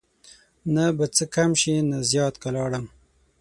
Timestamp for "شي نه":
1.61-1.97